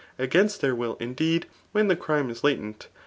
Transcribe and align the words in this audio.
Agabst 0.17 0.61
their 0.61 0.73
will, 0.73 0.97
indeed, 0.99 1.45
when 1.73 1.87
[the 1.87 1.95
crime] 1.95 2.31
h 2.31 2.41
lateiti. 2.41 2.87